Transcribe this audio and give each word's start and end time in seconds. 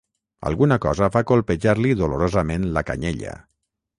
Alguna 0.51 0.77
cosa 0.85 1.09
va 1.15 1.21
colpejar-li 1.33 1.93
dolorosament 2.01 2.65
la 2.79 2.83
canyella. 2.91 3.37